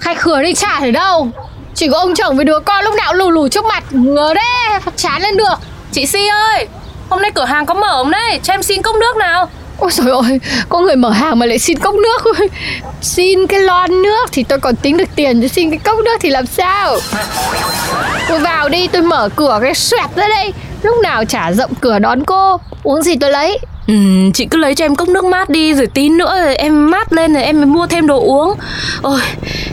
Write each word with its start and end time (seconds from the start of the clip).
khai 0.00 0.14
khứa 0.14 0.42
đi 0.42 0.54
trả 0.54 0.78
ở 0.80 0.90
đâu. 0.90 1.28
Chỉ 1.74 1.88
có 1.88 1.98
ông 1.98 2.14
chồng 2.14 2.36
với 2.36 2.44
đứa 2.44 2.58
con 2.58 2.84
lúc 2.84 2.94
nào 2.94 3.14
lù 3.14 3.30
lù 3.30 3.48
trước 3.48 3.64
mặt 3.64 3.84
Ngờ 3.90 4.34
đê 4.34 4.78
chán 4.96 5.22
lên 5.22 5.36
được. 5.36 5.54
Chị 5.92 6.06
Si 6.06 6.26
ơi, 6.26 6.66
hôm 7.08 7.22
nay 7.22 7.30
cửa 7.34 7.44
hàng 7.44 7.66
có 7.66 7.74
mở 7.74 7.96
không 7.96 8.10
đấy? 8.10 8.40
Cho 8.42 8.54
em 8.54 8.62
xin 8.62 8.82
cốc 8.82 8.96
nước 8.96 9.16
nào. 9.16 9.48
Ôi 9.78 9.90
trời 9.92 10.10
ơi 10.10 10.40
Có 10.68 10.80
người 10.80 10.96
mở 10.96 11.10
hàng 11.10 11.38
mà 11.38 11.46
lại 11.46 11.58
xin 11.58 11.78
cốc 11.78 11.94
nước. 11.94 12.48
Xin 13.00 13.46
cái 13.46 13.60
lon 13.60 14.02
nước 14.02 14.32
thì 14.32 14.42
tôi 14.42 14.58
còn 14.58 14.76
tính 14.76 14.96
được 14.96 15.08
tiền 15.16 15.42
Chứ 15.42 15.48
xin 15.48 15.70
cái 15.70 15.78
cốc 15.78 15.98
nước 15.98 16.16
thì 16.20 16.30
làm 16.30 16.46
sao? 16.46 16.98
Cô 18.28 18.38
vào 18.38 18.68
đi 18.68 18.88
tôi 18.88 19.02
mở 19.02 19.28
cửa 19.36 19.58
cái 19.62 19.74
xoẹt 19.74 20.16
ra 20.16 20.28
đây. 20.28 20.52
Lúc 20.82 20.96
nào 21.02 21.24
trả 21.24 21.52
rộng 21.52 21.74
cửa 21.80 21.98
đón 21.98 22.24
cô 22.24 22.60
Uống 22.82 23.02
gì 23.02 23.16
tôi 23.20 23.30
lấy? 23.30 23.58
Ừ, 23.86 23.94
chị 24.34 24.46
cứ 24.46 24.58
lấy 24.58 24.74
cho 24.74 24.84
em 24.84 24.94
cốc 24.94 25.08
nước 25.08 25.24
mát 25.24 25.50
đi 25.50 25.74
rồi 25.74 25.86
tí 25.86 26.08
nữa 26.08 26.40
rồi 26.44 26.56
em 26.56 26.90
mát 26.90 27.12
lên 27.12 27.34
rồi 27.34 27.42
em 27.42 27.56
mới 27.56 27.66
mua 27.66 27.86
thêm 27.86 28.06
đồ 28.06 28.20
uống. 28.20 28.54
Ôi, 29.02 29.20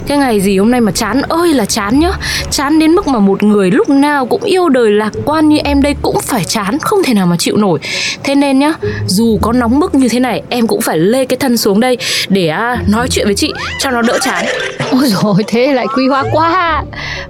cái 0.07 0.17
ngày 0.17 0.41
gì 0.41 0.57
hôm 0.57 0.71
nay 0.71 0.81
mà 0.81 0.91
chán 0.91 1.21
ơi 1.21 1.53
là 1.53 1.65
chán 1.65 1.99
nhá. 1.99 2.11
Chán 2.51 2.79
đến 2.79 2.91
mức 2.95 3.07
mà 3.07 3.19
một 3.19 3.43
người 3.43 3.71
lúc 3.71 3.89
nào 3.89 4.25
cũng 4.25 4.43
yêu 4.43 4.69
đời 4.69 4.91
lạc 4.91 5.11
quan 5.25 5.49
như 5.49 5.57
em 5.63 5.81
đây 5.81 5.95
cũng 6.01 6.19
phải 6.21 6.43
chán, 6.43 6.77
không 6.81 7.03
thể 7.03 7.13
nào 7.13 7.27
mà 7.27 7.35
chịu 7.39 7.57
nổi. 7.57 7.79
Thế 8.23 8.35
nên 8.35 8.59
nhá, 8.59 8.73
dù 9.07 9.39
có 9.41 9.51
nóng 9.51 9.79
bức 9.79 9.95
như 9.95 10.09
thế 10.09 10.19
này, 10.19 10.41
em 10.49 10.67
cũng 10.67 10.81
phải 10.81 10.97
lê 10.97 11.25
cái 11.25 11.37
thân 11.37 11.57
xuống 11.57 11.79
đây 11.79 11.97
để 12.29 12.47
à, 12.47 12.77
nói 12.87 13.07
chuyện 13.11 13.25
với 13.25 13.35
chị 13.35 13.53
cho 13.79 13.91
nó 13.91 14.01
đỡ 14.01 14.17
chán. 14.21 14.45
Ôi 14.91 15.03
rồi 15.05 15.43
thế 15.47 15.73
lại 15.73 15.85
quy 15.95 16.07
hóa 16.07 16.23
quá 16.31 16.83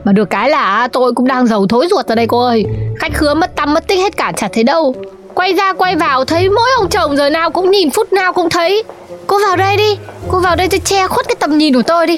Mà 0.03 0.11
được 0.11 0.29
cái 0.29 0.49
là 0.49 0.63
à, 0.63 0.87
tôi 0.87 1.13
cũng 1.13 1.27
đang 1.27 1.47
giàu 1.47 1.67
thối 1.67 1.87
ruột 1.89 2.05
ở 2.05 2.15
đây 2.15 2.27
cô 2.27 2.45
ơi 2.45 2.65
Khách 2.99 3.13
khứa 3.13 3.33
mất 3.33 3.55
tâm 3.55 3.73
mất 3.73 3.87
tích 3.87 3.99
hết 3.99 4.17
cả 4.17 4.31
chả 4.37 4.47
thấy 4.53 4.63
đâu 4.63 4.95
Quay 5.37 5.53
ra 5.53 5.73
quay 5.73 5.95
vào 5.95 6.25
thấy 6.25 6.49
mỗi 6.49 6.69
ông 6.77 6.89
chồng 6.89 7.17
giờ 7.17 7.29
nào 7.29 7.49
cũng 7.49 7.71
nhìn 7.71 7.89
phút 7.91 8.13
nào 8.13 8.33
cũng 8.33 8.49
thấy. 8.49 8.83
Cô 9.27 9.39
vào 9.47 9.55
đây 9.55 9.77
đi 9.77 9.97
Cô 10.31 10.39
vào 10.39 10.55
đây 10.55 10.67
cho 10.67 10.77
che 10.85 11.07
khuất 11.07 11.27
cái 11.27 11.35
tầm 11.39 11.57
nhìn 11.57 11.73
của 11.73 11.81
tôi 11.81 12.07
đi. 12.07 12.17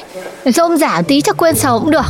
Ông 0.58 0.78
giả 0.78 1.02
tí 1.08 1.22
cho 1.22 1.34
quên 1.34 1.56
sầu 1.56 1.80
cũng 1.80 1.92
được. 1.92 2.06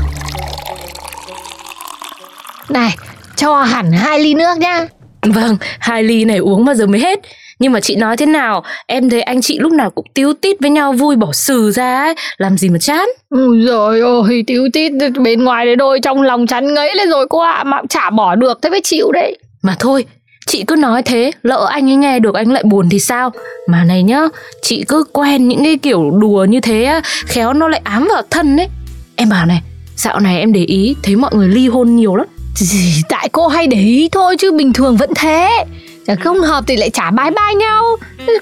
Này 2.69 2.95
cho 3.35 3.55
hẳn 3.55 3.91
hai 3.91 4.19
ly 4.19 4.33
nước 4.33 4.57
nhá. 4.57 4.87
Vâng, 5.21 5.57
hai 5.79 6.03
ly 6.03 6.25
này 6.25 6.37
uống 6.37 6.65
bao 6.65 6.75
giờ 6.75 6.87
mới 6.87 6.99
hết. 6.99 7.19
Nhưng 7.59 7.71
mà 7.71 7.79
chị 7.79 7.95
nói 7.95 8.17
thế 8.17 8.25
nào 8.25 8.63
Em 8.87 9.09
thấy 9.09 9.21
anh 9.21 9.41
chị 9.41 9.59
lúc 9.59 9.71
nào 9.71 9.89
cũng 9.89 10.05
tiếu 10.13 10.33
tít 10.33 10.57
với 10.59 10.69
nhau 10.69 10.93
Vui 10.93 11.15
bỏ 11.15 11.31
sừ 11.31 11.71
ra 11.71 11.99
ấy. 12.01 12.15
Làm 12.37 12.57
gì 12.57 12.69
mà 12.69 12.79
chán. 12.79 13.09
Ôi 13.29 13.59
rồi 13.67 13.99
ôi 13.99 14.43
tíu 14.47 14.67
tít 14.73 14.91
bên 15.19 15.43
ngoài 15.43 15.65
đấy 15.65 15.75
đôi 15.75 15.99
trong 15.99 16.21
lòng 16.21 16.47
chắn 16.47 16.73
ngấy 16.73 16.95
lên 16.95 17.09
rồi 17.09 17.27
cô 17.29 17.39
ạ. 17.39 17.63
Mà 17.63 17.77
cũng 17.77 17.87
chả 17.87 18.09
bỏ 18.09 18.35
được 18.35 18.59
thế 18.61 18.69
mới 18.69 18.81
chịu 18.83 19.11
đấy. 19.11 19.37
Mà 19.61 19.75
thôi 19.79 20.05
Chị 20.49 20.63
cứ 20.67 20.75
nói 20.75 21.03
thế, 21.03 21.31
Lỡ 21.43 21.67
anh 21.71 21.89
ấy 21.89 21.95
nghe 21.95 22.19
được 22.19 22.35
anh 22.35 22.51
lại 22.51 22.63
buồn 22.63 22.89
thì 22.89 22.99
sao? 22.99 23.31
Mà 23.67 23.83
này 23.83 24.03
nhá, 24.03 24.21
Chị 24.61 24.83
cứ 24.87 25.03
quen 25.13 25.47
những 25.47 25.63
cái 25.63 25.77
kiểu 25.77 26.11
đùa 26.11 26.45
như 26.49 26.59
thế 26.59 26.83
á, 26.83 27.01
Khéo 27.25 27.53
nó 27.53 27.67
lại 27.67 27.81
ám 27.83 28.07
vào 28.13 28.21
thân 28.29 28.55
đấy 28.55 28.67
Em 29.15 29.29
bảo 29.29 29.45
này, 29.45 29.61
Dạo 29.95 30.19
này 30.19 30.39
em 30.39 30.53
để 30.53 30.63
ý, 30.63 30.95
Thấy 31.03 31.15
mọi 31.15 31.35
người 31.35 31.47
ly 31.47 31.67
hôn 31.67 31.95
nhiều 31.95 32.15
lắm. 32.15 32.27
Gì 32.55 33.01
Tại 33.09 33.29
cô 33.31 33.47
hay 33.47 33.67
để 33.67 33.77
ý 33.77 34.09
thôi 34.11 34.35
chứ 34.39 34.51
bình 34.51 34.73
thường 34.73 34.97
vẫn 34.97 35.09
thế. 35.15 35.65
Chả 36.07 36.15
không 36.15 36.41
hợp 36.41 36.63
thì 36.67 36.77
lại 36.77 36.89
chả 36.89 37.11
bái 37.11 37.31
bai 37.31 37.55
nhau. 37.55 37.83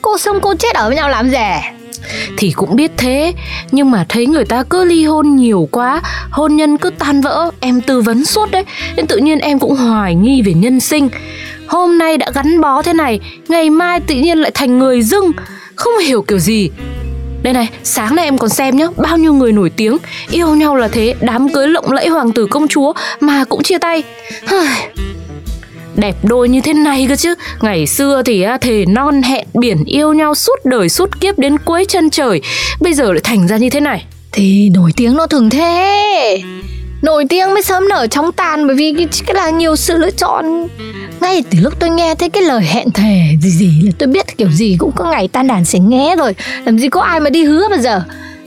Cô 0.02 0.18
xong 0.18 0.40
cô 0.42 0.56
chết 0.56 0.76
ở 0.76 0.88
với 0.88 0.96
nhau 0.96 1.10
làm 1.10 1.30
gì? 1.30 1.77
Thì 2.38 2.52
cũng 2.52 2.76
biết 2.76 2.92
thế 2.98 3.34
Nhưng 3.72 3.92
mà 3.92 4.06
thấy 4.10 4.26
người 4.26 4.46
ta 4.46 4.64
cứ 4.64 4.84
ly 4.84 5.06
hôn 5.06 5.36
nhiều 5.36 5.70
quá 5.72 6.02
Hôn 6.30 6.56
nhân 6.56 6.78
cứ 6.78 6.90
tan 6.90 7.22
vỡ 7.22 7.52
Em 7.60 7.82
tư 7.82 8.02
vấn 8.02 8.26
suốt 8.26 8.52
đấy. 8.52 8.64
Nên 8.96 9.08
tự 9.08 9.18
nhiên 9.18 9.40
em 9.40 9.60
cũng 9.60 9.76
hoài 9.76 10.16
nghi 10.16 10.42
về 10.42 10.54
nhân 10.54 10.80
sinh. 10.80 11.10
Hôm 11.68 11.98
nay 11.98 12.18
đã 12.18 12.28
gắn 12.34 12.62
bó 12.62 12.82
thế 12.82 12.94
này 12.94 13.20
Ngày 13.48 13.70
mai 13.70 14.00
tự 14.00 14.16
nhiên 14.16 14.38
lại 14.38 14.52
thành 14.54 14.80
người 14.80 15.02
dưng. 15.02 15.32
Không 15.76 15.98
hiểu 15.98 16.22
kiểu 16.22 16.40
gì. 16.40 16.70
Đây 17.44 17.54
này, 17.54 17.70
sáng 17.84 18.16
nay 18.16 18.26
em 18.26 18.38
còn 18.38 18.50
xem 18.50 18.78
nhá, 18.78 18.88
bao 18.98 19.18
nhiêu 19.18 19.34
người 19.34 19.52
nổi 19.52 19.70
tiếng. 19.70 19.98
Yêu 20.32 20.56
nhau 20.56 20.76
là 20.76 20.88
thế, 20.88 21.16
đám 21.22 21.50
cưới 21.54 21.68
lộng 21.68 21.92
lẫy 21.92 22.08
hoàng 22.08 22.32
tử 22.32 22.48
công 22.50 22.68
chúa 22.68 22.94
Mà 23.20 23.44
cũng 23.50 23.64
chia 23.64 23.78
tay. 23.78 24.04
Đẹp 25.98 26.16
đôi 26.24 26.50
như 26.50 26.62
thế 26.62 26.74
này 26.74 27.06
cơ 27.10 27.16
chứ. 27.16 27.34
Ngày 27.62 27.88
xưa 27.88 28.22
thì 28.26 28.46
thề 28.62 28.86
non 28.86 29.22
hẹn 29.22 29.48
biển 29.54 29.84
yêu 29.86 30.14
nhau 30.14 30.36
suốt 30.36 30.66
đời 30.66 30.90
suốt 30.90 31.22
kiếp 31.22 31.40
đến 31.40 31.58
cuối 31.58 31.86
chân 31.90 32.10
trời. 32.10 32.42
Bây 32.80 32.94
giờ 32.94 33.12
lại 33.12 33.22
thành 33.24 33.48
ra 33.48 33.58
như 33.58 33.70
thế 33.70 33.80
này. 33.80 34.06
Thì 34.32 34.70
nổi 34.74 34.92
tiếng 34.96 35.16
nó 35.16 35.28
thường 35.28 35.50
thế. 35.50 36.42
Nổi 37.02 37.26
tiếng 37.30 37.54
mới 37.54 37.64
sớm 37.64 37.90
nở 37.90 38.08
chóng 38.08 38.32
tàn 38.32 38.68
Bởi 38.68 38.76
vì 38.76 38.94
cái, 38.98 39.08
cái 39.26 39.36
là 39.36 39.50
nhiều 39.50 39.76
sự 39.76 39.98
lựa 39.98 40.12
chọn. 40.12 40.68
Ngay 41.22 41.44
từ 41.52 41.60
lúc 41.62 41.74
tôi 41.80 41.90
nghe 41.90 42.16
thấy 42.16 42.30
cái 42.30 42.44
lời 42.44 42.62
hẹn 42.62 42.92
thề 42.92 43.22
gì 43.42 43.50
gì 43.50 43.82
là 43.86 43.92
tôi 43.98 44.08
biết 44.08 44.38
kiểu 44.38 44.52
gì 44.52 44.76
cũng 44.80 44.92
có 44.96 45.12
ngày 45.12 45.28
tan 45.28 45.48
đàn 45.48 45.66
sẽ 45.66 45.80
nghe 45.80 46.16
rồi. 46.16 46.36
Làm 46.66 46.80
gì 46.80 46.90
có 46.90 47.02
ai 47.02 47.20
mà 47.20 47.30
đi 47.30 47.44
hứa 47.44 47.70
bao 47.70 47.80
giờ. 47.80 48.02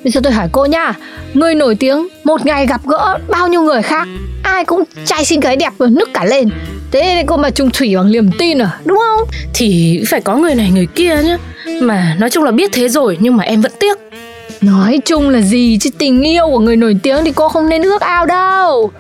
Bây 0.05 0.11
giờ 0.13 0.21
tôi 0.25 0.33
hỏi 0.33 0.49
cô 0.53 0.65
nha 0.65 0.93
Người 1.35 1.55
nổi 1.55 1.75
tiếng 1.75 2.09
một 2.25 2.47
ngày 2.47 2.67
gặp 2.67 2.81
gỡ 2.87 3.19
bao 3.29 3.49
nhiêu 3.49 3.63
người 3.63 3.83
khác 3.83 4.09
Ai 4.43 4.65
cũng 4.65 4.85
trai 5.05 5.25
xinh 5.25 5.41
gái 5.41 5.57
đẹp 5.57 5.73
rồi 5.79 5.91
nức 5.91 6.09
cả 6.15 6.25
lên. 6.25 6.49
Thế 6.91 7.25
cô 7.27 7.37
mà 7.37 7.51
trùng 7.51 7.71
thủy 7.71 7.97
bằng 7.97 8.13
niềm 8.13 8.31
tin 8.39 8.59
à 8.59 8.79
đúng 8.85 8.99
không? 8.99 9.29
Thì 9.55 10.01
phải 10.09 10.21
có 10.21 10.37
người 10.37 10.55
này 10.55 10.71
người 10.71 10.87
kia 10.87 11.17
nhá. 11.23 11.37
Mà 11.81 12.17
nói 12.19 12.31
chung 12.31 12.45
là 12.45 12.51
biết 12.51 12.73
thế 12.73 12.89
rồi 12.89 13.19
nhưng 13.21 13.37
mà 13.37 13.45
em 13.45 13.61
vẫn 13.61 13.73
tiếc. 13.81 13.99
Nói 14.61 15.01
chung 15.05 15.29
là 15.29 15.41
gì 15.41 15.79
chứ 15.81 15.91
tình 15.99 16.23
yêu 16.23 16.49
của 16.51 16.59
người 16.59 16.77
nổi 16.77 16.97
tiếng 17.03 17.25
thì 17.25 17.33
cô 17.33 17.49
không 17.49 17.69
nên 17.69 17.83
ước 17.83 18.01
ao 18.01 18.27
đâu. 18.27 18.91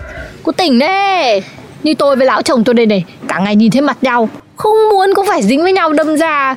Cô 0.43 0.53
tỉnh 0.53 0.79
đấy 0.79 1.43
Như 1.83 1.95
tôi 1.95 2.17
với 2.17 2.27
lão 2.27 2.43
chồng 2.43 2.65
tôi 2.65 2.75
đây 2.75 2.87
này 2.87 3.05
Cả 3.29 3.39
ngày 3.39 3.57
nhìn 3.57 3.71
thấy 3.71 3.83
mặt 3.83 3.97
nhau 4.03 4.29
Không 4.57 4.77
muốn 4.91 5.11
cũng 5.15 5.27
phải 5.27 5.43
dính 5.43 5.63
với 5.63 5.73
nhau 5.73 5.93
đâm 5.93 6.17
ra. 6.17 6.57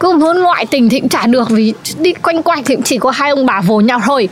Cứ 0.00 0.12
muốn 0.12 0.42
ngoại 0.42 0.66
tình 0.66 0.88
thì 0.88 1.00
cũng 1.00 1.08
chả 1.08 1.26
được 1.26 1.50
Vì 1.50 1.74
đi 1.98 2.12
quanh 2.12 2.42
quanh 2.42 2.64
thì 2.64 2.74
cũng 2.74 2.84
chỉ 2.84 2.98
có 2.98 3.10
hai 3.10 3.30
ông 3.30 3.46
bà 3.46 3.60
vồ 3.60 3.80
nhau 3.80 4.00
thôi. 4.04 4.28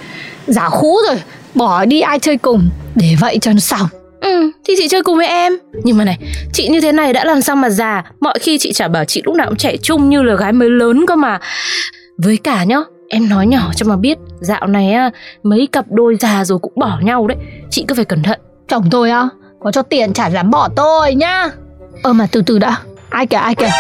Giả 0.47 0.69
khú 0.69 0.99
rồi 1.09 1.17
Bỏ 1.55 1.84
đi 1.84 2.01
ai 2.01 2.19
chơi 2.19 2.37
cùng 2.37 2.69
Để 2.95 3.17
vậy 3.21 3.39
cho 3.41 3.53
nó 3.53 3.59
xong 3.59 3.89
Ừ, 4.26 4.50
thì 4.64 4.75
chị 4.78 4.88
chơi 4.88 5.03
cùng 5.03 5.16
với 5.16 5.26
em. 5.26 5.53
Nhưng 5.84 5.97
mà 5.97 6.04
này, 6.04 6.19
chị 6.53 6.69
như 6.69 6.81
thế 6.81 6.92
này 6.92 7.12
đã 7.12 7.25
làm 7.25 7.41
sao 7.41 7.56
mà 7.56 7.70
già? 7.70 8.03
Mọi 8.20 8.38
khi 8.38 8.59
chị 8.59 8.72
chả 8.72 8.88
bảo 8.88 9.04
chị 9.04 9.22
lúc 9.25 9.34
nào 9.34 9.47
cũng 9.47 9.56
trẻ 9.56 9.76
trung 9.82 10.09
như 10.09 10.22
là 10.22 10.34
gái 10.34 10.53
mới 10.53 10.70
lớn 10.70 11.06
cơ 11.06 11.16
mà. 11.16 11.38
Với 12.19 12.36
cả 12.36 12.65
nhá, 12.65 12.78
em 13.09 13.28
nói 13.28 13.47
nhỏ 13.47 13.70
cho 13.76 13.86
mà 13.86 13.97
biết 13.97 14.19
Dạo 14.41 14.66
này 14.66 14.92
á, 14.92 15.10
mấy 15.42 15.69
cặp 15.72 15.84
đôi 15.88 16.16
già 16.20 16.44
rồi 16.44 16.59
cũng 16.59 16.72
bỏ 16.76 16.98
nhau 17.03 17.26
đấy. 17.26 17.38
Chị 17.70 17.84
cứ 17.88 17.94
phải 17.94 18.04
cẩn 18.04 18.22
thận. 18.22 18.41
Chồng 18.69 18.84
tôi 18.91 19.10
á 19.10 19.28
Có 19.60 19.72
cho 19.72 19.82
tiền 19.82 20.12
chả 20.12 20.31
dám 20.31 20.50
bỏ 20.50 20.69
tôi 20.76 21.15
nhá. 21.15 21.48
Ơ 22.03 22.12
mà 22.12 22.26
từ 22.32 22.42
từ 22.47 22.59
đã. 22.59 22.76
Ai 23.10 23.27
kìa 23.27 23.36
ai 23.36 23.54
kìa. 23.54 23.71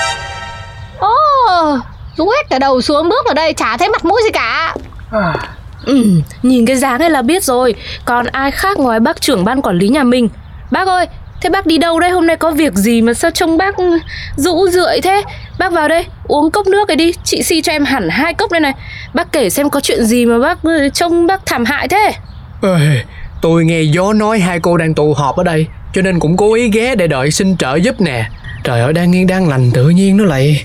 Ồ 0.98 1.78
Rú 2.16 2.28
hết 2.28 2.48
cả 2.50 2.58
đầu 2.58 2.80
xuống 2.80 3.08
bước 3.08 3.24
vào 3.24 3.34
đây 3.34 3.52
chả 3.52 3.76
thấy 3.76 3.88
mặt 3.88 4.04
mũi 4.04 4.20
gì 4.24 4.30
cả 4.30 4.74
Ừ, 5.84 6.04
nhìn 6.42 6.66
cái 6.66 6.76
dáng 6.76 7.00
ấy 7.00 7.10
là 7.10 7.22
biết 7.22 7.44
rồi. 7.44 7.74
Còn 8.04 8.26
ai 8.26 8.50
khác 8.50 8.78
ngoài 8.78 9.00
bác 9.00 9.20
trưởng 9.20 9.44
ban 9.44 9.62
quản 9.62 9.78
lý 9.78 9.88
nhà 9.88 10.02
mình? 10.02 10.28
Bác 10.70 10.88
ơi, 10.88 11.06
thế 11.40 11.50
bác 11.50 11.66
đi 11.66 11.78
đâu 11.78 12.00
đây? 12.00 12.10
Hôm 12.10 12.26
nay 12.26 12.36
có 12.36 12.50
việc 12.50 12.74
gì 12.74 13.02
mà 13.02 13.14
sao 13.14 13.30
trông 13.30 13.56
bác 13.56 13.74
rũ 14.36 14.68
rượi 14.70 15.00
thế? 15.02 15.22
Bác 15.58 15.72
vào 15.72 15.88
đây, 15.88 16.04
uống 16.24 16.50
cốc 16.50 16.66
nước 16.66 16.88
ấy 16.88 16.96
đi. 16.96 17.12
Chị 17.24 17.42
si 17.42 17.62
cho 17.62 17.72
em 17.72 17.84
hẳn 17.84 18.08
hai 18.08 18.34
cốc 18.34 18.52
đây 18.52 18.60
này. 18.60 18.72
Bác 19.14 19.32
kể 19.32 19.50
xem 19.50 19.70
có 19.70 19.80
chuyện 19.80 20.04
gì 20.04 20.26
mà 20.26 20.38
bác 20.38 20.62
ừ, 20.62 20.88
trông 20.94 21.26
bác 21.26 21.46
thảm 21.46 21.64
hại 21.64 21.88
thế. 21.88 22.12
Ê, 22.62 23.02
tôi 23.42 23.64
nghe 23.64 23.82
gió 23.82 24.12
nói 24.12 24.38
hai 24.38 24.60
cô 24.60 24.76
đang 24.76 24.94
tụ 24.94 25.14
họp 25.14 25.36
ở 25.36 25.44
đây 25.44 25.66
cho 25.92 26.02
nên 26.02 26.20
cũng 26.20 26.36
cố 26.36 26.54
ý 26.54 26.70
ghé 26.70 26.94
để 26.94 27.06
đợi 27.06 27.30
xin 27.30 27.56
trợ 27.56 27.76
giúp 27.76 28.00
nè. 28.00 28.28
Trời 28.64 28.80
ơi 28.80 28.92
đang 28.92 29.14
yên 29.16 29.26
đang 29.26 29.48
lành 29.48 29.70
tự 29.74 29.88
nhiên 29.88 30.16
nó 30.16 30.24
lại. 30.24 30.64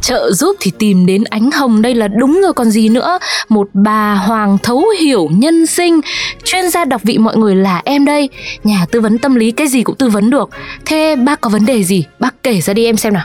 Trợ 0.00 0.32
giúp 0.32 0.56
thì 0.60 0.72
tìm 0.78 1.06
đến 1.06 1.24
ánh 1.24 1.50
hồng. 1.50 1.82
Đây 1.82 1.94
là 1.94 2.08
đúng 2.08 2.40
rồi 2.42 2.52
còn 2.52 2.70
gì 2.70 2.88
nữa? 2.88 3.18
Một 3.48 3.68
bà 3.72 4.14
hoàng 4.14 4.58
thấu 4.62 4.84
hiểu 5.00 5.28
nhân 5.32 5.66
sinh. 5.66 6.00
Chuyên 6.44 6.70
gia 6.70 6.84
đọc 6.84 7.02
vị 7.04 7.18
mọi 7.18 7.36
người 7.36 7.54
là 7.54 7.82
em 7.84 8.04
đây. 8.04 8.28
Nhà 8.64 8.86
tư 8.90 9.00
vấn 9.00 9.18
tâm 9.18 9.34
lý 9.34 9.50
cái 9.50 9.68
gì 9.68 9.82
cũng 9.82 9.96
tư 9.96 10.08
vấn 10.08 10.30
được. 10.30 10.50
Thế 10.84 11.16
bác 11.16 11.40
có 11.40 11.50
vấn 11.50 11.66
đề 11.66 11.84
gì? 11.84 12.04
Bác 12.18 12.42
kể 12.42 12.60
ra 12.60 12.74
đi 12.74 12.84
em 12.84 12.96
xem 12.96 13.12
nào. 13.12 13.24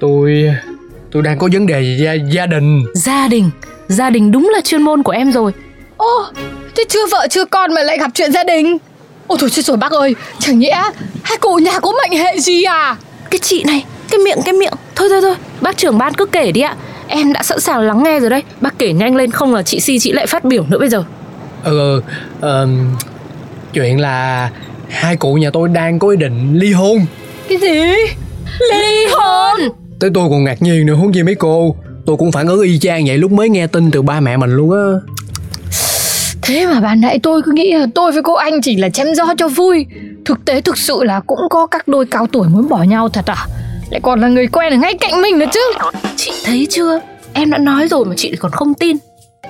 Tôi 0.00 0.50
tôi 1.12 1.22
đang 1.22 1.38
có 1.38 1.48
vấn 1.52 1.66
đề 1.66 1.96
gia, 2.00 2.12
gia 2.12 2.46
đình. 2.46 2.84
Gia 2.94 3.28
đình. 3.28 3.50
Gia 3.88 4.10
đình 4.10 4.32
đúng 4.32 4.50
là 4.54 4.60
chuyên 4.60 4.82
môn 4.82 5.02
của 5.02 5.12
em 5.12 5.32
rồi. 5.32 5.52
Ô, 5.96 6.24
thế 6.76 6.84
chưa 6.88 7.06
vợ 7.06 7.26
chưa 7.30 7.44
con 7.44 7.74
mà 7.74 7.82
lại 7.82 7.98
gặp 7.98 8.10
chuyện 8.14 8.32
gia 8.32 8.44
đình? 8.44 8.78
Ôi 9.26 9.38
thôi 9.40 9.50
chết 9.50 9.64
rồi 9.64 9.76
bác 9.76 9.92
ơi 9.92 10.14
Chẳng 10.38 10.58
nhẽ 10.58 10.82
hai 11.22 11.38
cụ 11.38 11.54
nhà 11.54 11.80
có 11.80 11.92
mệnh 11.92 12.18
hệ 12.18 12.38
gì 12.38 12.62
à? 12.62 12.96
Cái 13.30 13.38
chị 13.38 13.64
này 13.64 13.84
Cái 14.10 14.18
miệng 14.18 14.38
cái 14.44 14.52
miệng. 14.52 14.72
Thôi 14.96 15.08
thôi 15.10 15.20
thôi. 15.22 15.34
Bác 15.60 15.76
trưởng 15.76 15.98
ban 15.98 16.14
cứ 16.14 16.26
kể 16.26 16.52
đi 16.52 16.60
ạ. 16.60 16.76
Em 17.12 17.32
đã 17.32 17.42
sẵn 17.42 17.60
sàng 17.60 17.80
lắng 17.80 18.02
nghe 18.02 18.20
rồi 18.20 18.30
đây 18.30 18.42
Bác 18.60 18.78
kể 18.78 18.92
nhanh 18.92 19.16
lên 19.16 19.30
không 19.30 19.54
là 19.54 19.62
chị 19.62 19.80
Si 19.80 19.98
chị 19.98 20.12
lại 20.12 20.26
phát 20.26 20.44
biểu 20.44 20.64
nữa 20.68 20.78
bây 20.78 20.88
giờ. 20.88 21.04
Ừ 21.64 22.02
ờ, 22.40 22.68
chuyện 23.72 24.00
là 24.00 24.50
hai 24.88 25.16
cụ 25.16 25.34
nhà 25.34 25.50
tôi 25.52 25.68
đang 25.68 25.98
có 25.98 26.08
ý 26.08 26.16
định 26.16 26.58
ly 26.58 26.72
hôn. 26.72 26.98
Cái 27.48 27.58
gì? 27.58 27.84
Ly 28.70 29.06
hôn? 29.12 29.60
Tới 30.00 30.10
tôi 30.14 30.28
còn 30.30 30.44
ngạc 30.44 30.62
nhiên 30.62 30.86
nữa 30.86 30.94
huống 30.94 31.12
chi 31.12 31.22
mấy 31.22 31.34
cô. 31.34 31.76
Tôi 32.06 32.16
cũng 32.16 32.32
phản 32.32 32.46
ứng 32.46 32.62
y 32.62 32.78
chang 32.78 33.04
vậy 33.06 33.18
lúc 33.18 33.32
mới 33.32 33.48
nghe 33.48 33.66
tin 33.66 33.90
từ 33.90 34.02
ba 34.02 34.20
mẹ 34.20 34.36
mình 34.36 34.50
luôn 34.50 34.72
á. 34.72 35.14
Thế 36.42 36.66
mà 36.66 36.80
ban 36.80 37.00
nãy 37.00 37.18
tôi 37.22 37.42
cứ 37.42 37.52
nghĩ 37.52 37.72
là 37.72 37.86
tôi 37.94 38.12
với 38.12 38.22
cô 38.22 38.34
anh 38.34 38.60
chỉ 38.62 38.76
là 38.76 38.88
chém 38.88 39.14
gió 39.14 39.34
cho 39.38 39.48
vui. 39.48 39.86
Thực 40.24 40.44
tế 40.44 40.60
thực 40.60 40.78
sự 40.78 41.04
là 41.04 41.20
cũng 41.20 41.40
có 41.50 41.66
các 41.66 41.88
đôi 41.88 42.06
cao 42.06 42.26
tuổi 42.32 42.48
muốn 42.48 42.68
bỏ 42.68 42.82
nhau 42.82 43.08
thật 43.08 43.26
à 43.26 43.46
Lại 43.90 44.00
còn 44.00 44.20
là 44.20 44.28
người 44.28 44.46
quen 44.46 44.72
ở 44.72 44.76
ngay 44.76 44.94
cạnh 44.94 45.22
mình 45.22 45.38
nữa 45.38 45.46
chứ. 45.52 45.60
Chị 46.16 46.32
thấy 46.44 46.66
chưa? 46.70 47.00
Em 47.32 47.50
đã 47.50 47.58
nói 47.58 47.88
rồi 47.88 48.04
mà 48.04 48.14
chị 48.16 48.36
còn 48.38 48.52
không 48.52 48.74
tin. 48.74 48.96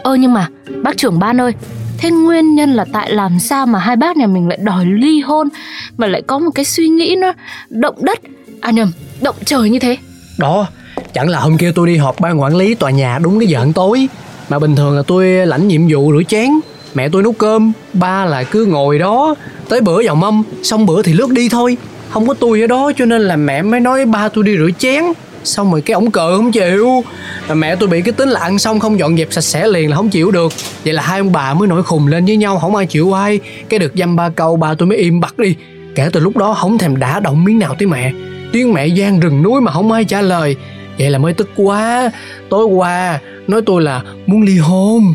Ơ 0.02 0.14
nhưng 0.14 0.34
mà 0.34 0.48
bác 0.82 0.96
trưởng 0.96 1.18
ban 1.18 1.40
ơi 1.40 1.52
Thế 1.98 2.10
nguyên 2.10 2.54
nhân 2.54 2.72
là 2.72 2.84
tại 2.92 3.12
làm 3.12 3.38
sao 3.38 3.66
mà 3.66 3.78
hai 3.78 3.96
bác 3.96 4.16
nhà 4.16 4.26
mình 4.26 4.48
lại 4.48 4.58
đòi 4.62 4.84
ly 4.84 5.20
hôn 5.20 5.48
Mà 5.96 6.06
lại 6.06 6.22
có 6.26 6.38
một 6.38 6.50
cái 6.54 6.64
suy 6.64 6.88
nghĩ 6.88 7.16
nó 7.18 7.32
động 7.68 7.94
đất 8.00 8.18
À 8.60 8.70
nhầm, 8.70 8.92
động 9.22 9.34
trời 9.44 9.70
như 9.70 9.78
thế? 9.78 9.96
Đó 10.38 10.66
chẳng 11.12 11.28
là 11.28 11.40
hôm 11.40 11.58
kia 11.58 11.72
tôi 11.74 11.86
đi 11.86 11.96
họp 11.96 12.20
ban 12.20 12.40
quản 12.40 12.56
lý 12.56 12.74
tòa 12.74 12.90
nhà 12.90 13.18
đúng 13.18 13.38
cái 13.38 13.48
giờ 13.48 13.58
ăn 13.58 13.72
tối. 13.72 14.08
Mà 14.48 14.58
bình 14.58 14.76
thường 14.76 14.96
là 14.96 15.02
tôi 15.06 15.26
lãnh 15.26 15.68
nhiệm 15.68 15.88
vụ 15.88 16.12
rửa 16.12 16.22
chén. 16.28 16.50
Mẹ 16.94 17.08
tôi 17.08 17.22
nấu 17.22 17.32
cơm 17.32 17.72
ba 17.92 18.24
là 18.24 18.42
cứ 18.42 18.64
ngồi 18.64 18.98
đó. 18.98 19.34
Tới 19.68 19.80
bữa 19.80 20.02
vào 20.04 20.14
mâm 20.14 20.42
xong 20.62 20.86
bữa 20.86 21.02
thì 21.02 21.12
lướt 21.12 21.30
đi 21.30 21.48
thôi 21.48 21.76
không 22.10 22.28
có 22.28 22.34
tôi 22.34 22.60
ở 22.60 22.66
đó, 22.66 22.92
cho 22.96 23.04
nên 23.04 23.22
là 23.22 23.36
mẹ 23.36 23.62
mới 23.62 23.80
nói, 23.80 24.06
ba 24.06 24.28
tôi 24.28 24.44
đi 24.44 24.56
rửa 24.56 24.70
chén. 24.78 25.04
Xong 25.44 25.72
rồi 25.72 25.80
cái 25.80 25.94
ổng 25.94 26.10
cờ 26.10 26.36
không 26.36 26.52
chịu. 26.52 27.04
Mà 27.48 27.54
mẹ 27.54 27.76
tôi 27.76 27.88
bị 27.88 28.02
cái 28.02 28.12
tính 28.12 28.28
là 28.28 28.40
ăn 28.40 28.58
xong 28.58 28.80
không 28.80 28.98
dọn 28.98 29.16
dẹp 29.16 29.32
sạch 29.32 29.40
sẽ 29.40 29.68
liền 29.68 29.90
là 29.90 29.96
không 29.96 30.08
chịu 30.08 30.30
được. 30.30 30.52
Vậy 30.84 30.92
là 30.92 31.02
hai 31.02 31.18
ông 31.18 31.32
bà 31.32 31.54
mới 31.54 31.68
nổi 31.68 31.82
khùng 31.82 32.06
lên 32.06 32.24
với 32.24 32.36
nhau, 32.36 32.58
không 32.58 32.76
ai 32.76 32.86
chịu 32.86 33.12
ai. 33.12 33.40
Cái 33.68 33.78
được 33.78 33.92
dăm 33.94 34.16
ba 34.16 34.28
câu, 34.28 34.56
ba 34.56 34.74
tôi 34.74 34.88
mới 34.88 34.98
im 34.98 35.20
bặt 35.20 35.38
đi. 35.38 35.54
Kể 35.94 36.08
từ 36.12 36.20
lúc 36.20 36.36
đó 36.36 36.54
không 36.54 36.78
thèm 36.78 36.98
đả 36.98 37.20
động 37.20 37.44
miếng 37.44 37.58
nào 37.58 37.74
tới 37.78 37.88
mẹ. 37.88 38.12
Tiếng 38.52 38.72
mẹ 38.72 38.86
gian 38.86 39.20
rừng 39.20 39.42
núi 39.42 39.60
mà 39.60 39.72
không 39.72 39.92
ai 39.92 40.04
trả 40.04 40.22
lời. 40.22 40.56
Vậy 40.98 41.10
là 41.10 41.18
mới 41.18 41.32
tức 41.32 41.50
quá. 41.56 42.10
Tối 42.48 42.64
qua, 42.64 43.18
nói 43.48 43.62
tôi 43.66 43.82
là 43.82 44.02
muốn 44.26 44.42
ly 44.42 44.58
hôn. 44.58 45.14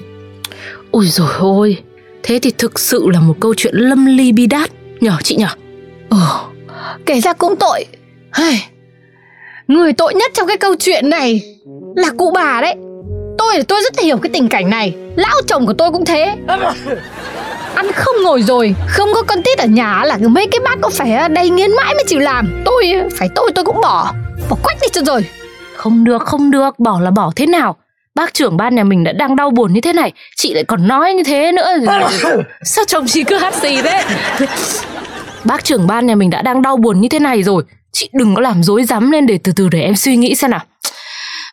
Ôi 0.92 1.06
rồi 1.06 1.30
ôi, 1.40 1.78
Thế 2.24 2.40
thì 2.42 2.52
thực 2.58 2.80
sự 2.80 3.10
là 3.14 3.20
một 3.20 3.36
câu 3.40 3.54
chuyện 3.58 3.74
lâm 3.76 4.06
ly 4.06 4.32
bi 4.32 4.48
đát. 4.48 4.72
Nhở 5.02 5.18
chị 5.24 5.36
nhở 5.36 5.48
ờ 6.10 6.55
kể 7.06 7.20
ra 7.20 7.34
cũng 7.34 7.56
tội. 7.56 7.86
Hây, 8.32 8.60
Người 9.68 9.94
tội 9.94 10.14
nhất 10.14 10.32
trong 10.34 10.48
cái 10.48 10.58
câu 10.58 10.76
chuyện 10.80 11.10
này 11.10 11.42
Là 11.96 12.10
cụ 12.18 12.32
bà 12.36 12.62
đấy. 12.62 12.76
Tôi 13.38 13.64
tôi 13.68 13.82
rất 13.84 14.00
hiểu 14.00 14.18
cái 14.18 14.30
tình 14.34 14.50
cảnh 14.50 14.70
này. 14.70 14.94
Lão 15.16 15.36
chồng 15.48 15.66
của 15.66 15.74
tôi 15.74 15.92
cũng 15.92 16.06
thế. 16.06 16.36
Ăn 17.76 17.92
không 17.92 18.16
ngồi 18.24 18.42
rồi 18.42 18.76
Không 18.88 19.10
có 19.14 19.22
con 19.22 19.44
tít 19.44 19.58
ở 19.58 19.68
nhà 19.68 20.04
là 20.06 20.18
mấy 20.18 20.48
cái 20.48 20.60
bát 20.66 20.78
có 20.82 20.90
phải 20.90 21.30
đầy 21.30 21.50
nghiến 21.50 21.72
mãi 21.72 21.94
mới 21.94 22.04
chịu 22.08 22.20
làm. 22.20 22.62
Tôi 22.66 22.94
phải 23.18 23.30
tôi 23.36 23.52
tôi 23.56 23.66
cũng 23.66 23.82
bỏ 23.82 24.14
Bỏ 24.50 24.58
quách 24.64 24.78
đi 24.82 24.88
cho 24.92 25.02
rồi. 25.02 25.26
Không 25.76 26.04
được 26.04 26.22
không 26.22 26.52
được 26.52 26.80
Bỏ 26.80 27.00
là 27.00 27.12
bỏ 27.12 27.32
thế 27.36 27.46
nào? 27.46 27.76
Bác 28.16 28.34
trưởng 28.34 28.58
ban 28.58 28.76
nhà 28.76 28.84
mình 28.84 29.04
đã 29.04 29.12
đang 29.12 29.36
đau 29.36 29.50
buồn 29.50 29.74
như 29.74 29.82
thế 29.82 29.94
này 29.94 30.12
Chị 30.36 30.54
lại 30.54 30.64
còn 30.64 30.88
nói 30.88 31.14
như 31.14 31.24
thế 31.24 31.52
nữa. 31.52 31.68
Sao 32.64 32.86
chồng 32.88 33.08
chị 33.08 33.24
cứ 33.24 33.38
hát 33.38 33.54
xì 33.54 33.82
thế 33.82 34.04
Bác 35.46 35.64
trưởng 35.64 35.88
ban 35.88 36.08
nhà 36.08 36.16
mình 36.16 36.30
đã 36.30 36.42
đang 36.42 36.62
đau 36.62 36.78
buồn 36.78 37.02
như 37.02 37.10
thế 37.10 37.20
này 37.20 37.44
rồi. 37.44 37.64
Chị 37.92 38.10
đừng 38.14 38.36
có 38.36 38.42
làm 38.42 38.64
dối 38.64 38.84
rắm 38.84 39.12
lên 39.12 39.26
để 39.26 39.40
từ 39.44 39.52
từ 39.56 39.70
để 39.70 39.82
em 39.82 39.96
suy 39.96 40.16
nghĩ 40.16 40.36
xem 40.36 40.52
nào. 40.52 40.62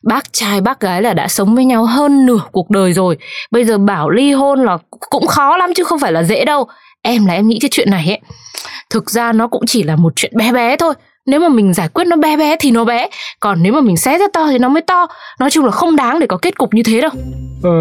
Bác 0.02 0.32
trai 0.32 0.60
bác 0.60 0.80
gái 0.80 1.02
là 1.02 1.14
đã 1.14 1.28
sống 1.28 1.54
với 1.54 1.64
nhau 1.64 1.84
hơn 1.84 2.26
nửa 2.26 2.40
cuộc 2.52 2.70
đời 2.70 2.92
rồi. 2.92 3.16
Bây 3.50 3.64
giờ 3.64 3.78
bảo 3.78 4.10
ly 4.10 4.32
hôn 4.32 4.64
là 4.64 4.78
cũng 5.10 5.26
khó 5.26 5.56
lắm 5.56 5.70
chứ 5.76 5.84
không 5.84 5.98
phải 5.98 6.12
là 6.12 6.22
dễ 6.22 6.44
đâu. 6.44 6.66
Em 7.02 7.26
là 7.26 7.34
em 7.34 7.48
nghĩ 7.48 7.58
cái 7.60 7.68
chuyện 7.72 7.90
này 7.90 8.06
ấy, 8.06 8.20
Thực 8.90 9.10
ra 9.10 9.32
nó 9.32 9.48
cũng 9.48 9.66
chỉ 9.66 9.82
là 9.82 9.96
một 9.96 10.12
chuyện 10.16 10.32
bé 10.36 10.52
bé 10.52 10.76
thôi 10.76 10.94
nếu 11.26 11.40
mà 11.40 11.48
mình 11.48 11.74
giải 11.74 11.88
quyết 11.88 12.04
nó 12.06 12.16
bé 12.16 12.36
bé 12.36 12.56
thì 12.60 12.70
nó 12.70 12.84
bé 12.84 13.08
còn 13.40 13.62
nếu 13.62 13.72
mà 13.72 13.80
mình 13.80 13.96
xé 13.96 14.18
rất 14.18 14.32
to 14.32 14.46
thì 14.50 14.58
nó 14.58 14.68
mới 14.68 14.82
to. 14.82 15.06
Nói 15.40 15.50
chung 15.50 15.64
là 15.64 15.70
không 15.70 15.96
đáng 15.96 16.20
để 16.20 16.26
có 16.26 16.36
kết 16.36 16.58
cục 16.58 16.74
như 16.74 16.82
thế 16.82 17.00
đâu. 17.00 17.10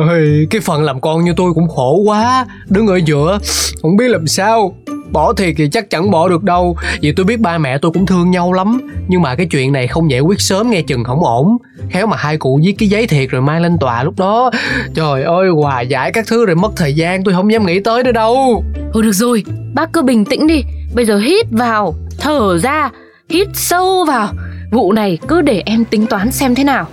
Ơi, 0.09 0.47
cái 0.49 0.61
phần 0.61 0.83
làm 0.83 1.01
con 1.01 1.23
như 1.23 1.33
tôi 1.37 1.53
cũng 1.53 1.67
khổ 1.75 2.01
quá. 2.05 2.45
Đứng 2.69 2.87
ở 2.87 2.99
giữa 3.05 3.39
không 3.81 3.97
biết 3.97 4.07
làm 4.07 4.27
sao. 4.27 4.75
Bỏ 5.11 5.33
thiệt 5.33 5.55
thì 5.57 5.69
chắc 5.71 5.89
chẳng 5.89 6.11
bỏ 6.11 6.29
được 6.29 6.43
đâu. 6.43 6.75
Vì 7.01 7.11
tôi 7.11 7.25
biết 7.25 7.39
ba 7.39 7.57
mẹ 7.57 7.77
tôi 7.77 7.91
cũng 7.91 8.05
thương 8.05 8.31
nhau 8.31 8.53
lắm. 8.53 8.81
Nhưng 9.07 9.21
mà 9.21 9.35
cái 9.35 9.45
chuyện 9.51 9.73
này 9.73 9.87
không 9.87 10.11
giải 10.11 10.19
quyết 10.19 10.41
sớm 10.41 10.69
nghe 10.69 10.81
chừng 10.81 11.03
không 11.03 11.23
ổn. 11.23 11.57
Khéo 11.89 12.07
mà 12.07 12.17
hai 12.17 12.37
cụ 12.37 12.59
viết 12.63 12.75
cái 12.79 12.89
giấy 12.89 13.07
thiệt 13.07 13.29
rồi 13.29 13.41
mai 13.41 13.61
lên 13.61 13.77
tòa 13.79 14.03
lúc 14.03 14.19
đó. 14.19 14.51
Trời 14.93 15.23
ơi 15.23 15.49
hòa 15.61 15.81
giải 15.81 16.11
các 16.11 16.25
thứ 16.27 16.45
rồi 16.45 16.55
mất 16.55 16.71
thời 16.75 16.93
gian 16.93 17.23
tôi 17.23 17.33
không 17.33 17.51
dám 17.51 17.65
nghĩ 17.65 17.79
tới 17.79 18.03
nữa 18.03 18.11
đâu. 18.11 18.63
Thôi 18.93 19.03
được 19.03 19.11
rồi 19.11 19.43
bác 19.73 19.93
cứ 19.93 20.01
bình 20.01 20.25
tĩnh 20.25 20.47
đi. 20.47 20.63
Bây 20.95 21.05
giờ 21.05 21.17
hít 21.17 21.45
vào 21.51 21.95
thở 22.19 22.57
ra 22.57 22.89
hít 23.31 23.47
sâu 23.53 24.05
vào. 24.05 24.33
Vụ 24.71 24.93
này 24.93 25.17
cứ 25.27 25.41
để 25.41 25.63
em 25.65 25.85
tính 25.85 26.07
toán 26.07 26.31
xem 26.31 26.55
thế 26.55 26.63
nào. 26.63 26.87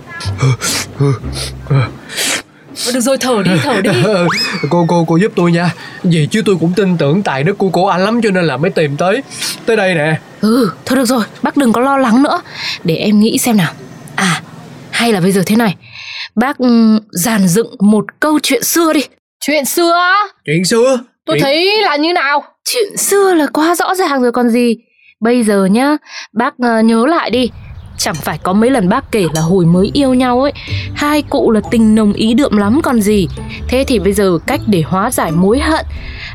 Được 2.93 2.99
rồi 2.99 3.17
thở 3.17 3.43
đi 3.45 3.51
thở 3.63 3.81
đi. 3.81 3.89
Cô 4.69 4.85
cô 4.87 5.05
cô 5.07 5.15
giúp 5.15 5.31
tôi 5.35 5.51
nha. 5.51 5.73
Vì 6.03 6.27
chứ 6.31 6.41
tôi 6.45 6.55
cũng 6.59 6.73
tin 6.75 6.97
tưởng 6.97 7.23
tài 7.23 7.43
đức 7.43 7.57
của 7.57 7.69
cô 7.69 7.85
anh 7.85 8.01
lắm 8.01 8.21
cho 8.21 8.31
nên 8.31 8.45
là 8.45 8.57
mới 8.57 8.69
tìm 8.69 8.97
tới. 8.97 9.23
Tới 9.65 9.75
đây 9.75 9.95
nè. 9.95 10.19
Ừ 10.41 10.71
thôi 10.85 10.95
được 10.95 11.05
rồi 11.05 11.23
bác 11.41 11.57
đừng 11.57 11.73
có 11.73 11.81
lo 11.81 11.97
lắng 11.97 12.23
nữa. 12.23 12.41
Để 12.83 12.95
em 12.95 13.19
nghĩ 13.19 13.37
xem 13.37 13.57
nào. 13.57 13.73
À 14.15 14.41
hay 14.91 15.13
là 15.13 15.21
bây 15.21 15.31
giờ 15.31 15.43
thế 15.45 15.55
này. 15.55 15.75
Bác 16.35 16.57
um, 16.57 16.99
dàn 17.11 17.47
dựng 17.47 17.75
một 17.79 18.05
câu 18.19 18.39
chuyện 18.43 18.63
xưa 18.63 18.93
đi. 18.93 19.01
Chuyện 19.45 19.65
xưa 19.65 19.93
chuyện 20.45 20.65
xưa? 20.65 20.99
Tôi 21.25 21.35
chuyện... 21.35 21.43
thấy 21.43 21.81
là 21.81 21.95
như 21.95 22.13
nào? 22.13 22.43
Chuyện 22.65 22.97
xưa 22.97 23.33
là 23.33 23.47
quá 23.53 23.75
rõ 23.75 23.95
ràng 23.95 24.21
rồi 24.21 24.31
còn 24.31 24.49
gì 24.49 24.75
bây 25.19 25.43
giờ 25.43 25.65
nhá 25.65 25.97
bác 26.33 26.53
ờ, 26.57 26.81
nhớ 26.81 27.05
lại 27.05 27.29
đi. 27.29 27.49
Chẳng 27.97 28.15
phải 28.15 28.37
có 28.37 28.53
mấy 28.53 28.69
lần 28.69 28.89
bác 28.89 29.11
kể 29.11 29.25
là 29.33 29.41
hồi 29.41 29.65
mới 29.65 29.91
yêu 29.93 30.13
nhau 30.13 30.41
ấy 30.41 30.53
hai 30.95 31.21
cụ 31.21 31.51
là 31.51 31.61
tình 31.71 31.95
nồng 31.95 32.13
ý 32.13 32.33
đượm 32.33 32.57
lắm 32.57 32.79
còn 32.83 33.01
gì. 33.01 33.27
Thế 33.67 33.83
thì 33.87 33.99
bây 33.99 34.13
giờ 34.13 34.37
cách 34.47 34.61
để 34.67 34.81
hóa 34.81 35.11
giải 35.11 35.31
mối 35.31 35.59
hận. 35.59 35.85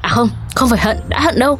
À 0.02 0.08
không 0.08 0.28
không 0.54 0.68
phải 0.68 0.78
hận 0.78 0.96
đã 1.08 1.20
hận 1.20 1.38
đâu. 1.38 1.58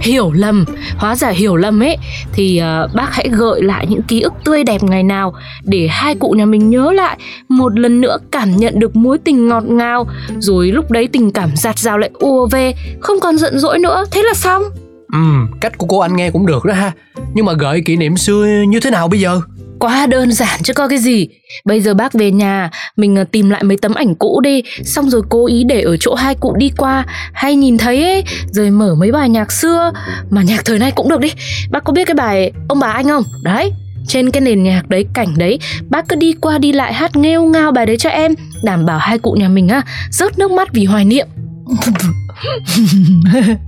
Hiểu 0.00 0.32
lầm 0.32 0.64
hóa 0.96 1.16
giải 1.16 1.34
hiểu 1.34 1.56
lầm 1.56 1.82
ấy 1.82 1.96
thì 2.32 2.62
uh, 2.84 2.94
bác 2.94 3.14
hãy 3.14 3.28
gợi 3.32 3.62
lại 3.62 3.86
những 3.88 4.02
ký 4.02 4.20
ức 4.20 4.32
tươi 4.44 4.64
đẹp 4.64 4.82
ngày 4.82 5.02
nào 5.02 5.34
để 5.62 5.88
hai 5.90 6.14
cụ 6.14 6.30
nhà 6.30 6.46
mình 6.46 6.70
nhớ 6.70 6.92
lại 6.92 7.18
một 7.48 7.78
lần 7.78 8.00
nữa 8.00 8.16
cảm 8.30 8.56
nhận 8.56 8.78
được 8.78 8.96
mối 8.96 9.18
tình 9.18 9.48
ngọt 9.48 9.64
ngào 9.64 10.06
rồi 10.38 10.66
lúc 10.66 10.90
đấy 10.90 11.08
tình 11.12 11.32
cảm 11.32 11.50
giạt 11.56 11.78
rào 11.78 11.98
lại 11.98 12.10
ùa 12.14 12.46
về 12.46 12.74
không 13.00 13.20
còn 13.20 13.38
giận 13.38 13.58
dỗi 13.58 13.78
nữa. 13.78 14.04
Thế 14.10 14.22
là 14.22 14.34
xong. 14.34 14.62
Ừm, 15.12 15.46
cách 15.60 15.78
của 15.78 15.86
cô 15.86 15.98
anh 15.98 16.16
nghe 16.16 16.30
cũng 16.30 16.46
được 16.46 16.64
đó 16.64 16.74
ha. 16.74 16.92
Nhưng 17.34 17.46
mà 17.46 17.52
gợi 17.52 17.82
kỷ 17.84 17.96
niệm 17.96 18.16
xưa 18.16 18.46
như 18.68 18.80
thế 18.80 18.90
nào 18.90 19.08
bây 19.08 19.20
giờ? 19.20 19.40
Quá 19.78 20.06
đơn 20.06 20.32
giản 20.32 20.60
chứ 20.62 20.72
có 20.72 20.88
cái 20.88 20.98
gì. 20.98 21.28
Bây 21.64 21.80
giờ 21.80 21.94
bác 21.94 22.12
về 22.12 22.30
nhà 22.30 22.70
Mình 22.96 23.18
à, 23.18 23.24
tìm 23.24 23.50
lại 23.50 23.62
mấy 23.62 23.76
tấm 23.76 23.94
ảnh 23.94 24.14
cũ 24.14 24.40
đi. 24.40 24.62
Xong 24.84 25.10
rồi 25.10 25.22
cố 25.28 25.46
ý 25.46 25.64
để 25.64 25.80
ở 25.82 25.96
chỗ 25.96 26.14
hai 26.14 26.34
cụ 26.34 26.54
đi 26.56 26.70
qua. 26.76 27.06
Hay 27.32 27.56
nhìn 27.56 27.78
thấy 27.78 28.02
ấy 28.02 28.24
Rồi 28.50 28.70
mở 28.70 28.94
mấy 28.94 29.12
bài 29.12 29.28
nhạc 29.28 29.52
xưa. 29.52 29.92
Mà 30.30 30.42
nhạc 30.42 30.64
thời 30.64 30.78
nay 30.78 30.90
cũng 30.90 31.08
được 31.08 31.20
đi. 31.20 31.32
Bác 31.70 31.84
có 31.84 31.92
biết 31.92 32.04
cái 32.04 32.14
bài 32.14 32.52
Ông 32.68 32.78
bà 32.80 32.92
anh 32.92 33.08
không? 33.08 33.24
Đấy 33.42 33.72
trên 34.08 34.30
cái 34.30 34.40
nền 34.40 34.62
nhạc 34.62 34.88
đấy 34.88 35.06
cảnh 35.14 35.34
đấy 35.36 35.58
bác 35.90 36.08
cứ 36.08 36.16
đi 36.16 36.32
qua 36.32 36.58
đi 36.58 36.72
lại 36.72 36.92
hát 36.94 37.16
nghêu 37.16 37.44
ngao 37.44 37.72
bài 37.72 37.86
đấy 37.86 37.96
cho 37.96 38.10
em. 38.10 38.34
Đảm 38.62 38.86
bảo 38.86 38.98
hai 38.98 39.18
cụ 39.18 39.32
nhà 39.32 39.48
mình 39.48 39.68
á 39.68 39.82
rớt 40.10 40.38
nước 40.38 40.50
mắt 40.50 40.72
vì 40.72 40.84
hoài 40.84 41.04
niệm. 41.04 41.26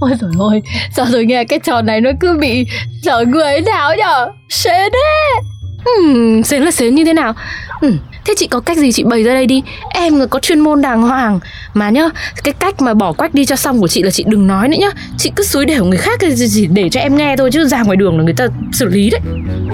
Ôi 0.00 0.10
trời 0.20 0.30
ơi, 0.50 0.62
sao 0.92 1.06
rồi 1.06 1.24
nghe 1.26 1.44
cái 1.44 1.58
trò 1.58 1.82
này 1.82 2.00
nó 2.00 2.10
cứ 2.20 2.36
bị 2.40 2.66
sợ 3.02 3.24
người 3.28 3.60
nào 3.60 3.96
nhở? 3.96 4.28
Xế 4.48 4.88
thế 4.90 5.40
ừ, 5.84 6.42
Xế 6.44 6.58
là 6.60 6.70
xế 6.70 6.90
như 6.90 7.04
thế 7.04 7.12
nào? 7.12 7.34
ừ, 7.80 7.92
thế 8.30 8.34
chị 8.36 8.46
có 8.46 8.60
cách 8.60 8.78
gì 8.78 8.92
chị 8.92 9.04
bày 9.04 9.22
ra 9.22 9.34
đây 9.34 9.46
đi? 9.46 9.62
Em 9.90 10.18
người 10.18 10.26
có 10.26 10.38
chuyên 10.38 10.60
môn 10.60 10.82
đàng 10.82 11.02
hoàng. 11.02 11.40
Mà 11.74 11.90
nhá, 11.90 12.08
cái 12.44 12.54
cách 12.54 12.80
mà 12.80 12.94
bỏ 12.94 13.12
quách 13.12 13.34
đi 13.34 13.44
cho 13.44 13.56
xong 13.56 13.80
của 13.80 13.88
chị 13.88 14.02
là 14.02 14.10
chị 14.10 14.24
đừng 14.26 14.46
nói 14.46 14.68
nữa 14.68 14.76
nhá. 14.80 14.90
Chị 15.18 15.32
cứ 15.36 15.44
xúi 15.44 15.66
đều 15.66 15.84
người 15.84 15.98
khác 15.98 16.20
chỉ 16.50 16.66
để 16.66 16.88
cho 16.88 17.00
em 17.00 17.16
nghe 17.16 17.36
thôi 17.36 17.50
Chứ 17.52 17.64
ra 17.64 17.82
ngoài 17.82 17.96
đường 17.96 18.18
là 18.18 18.24
người 18.24 18.34
ta 18.34 18.46
xử 18.72 18.86
lý 18.86 19.10
đấy. 19.10 19.20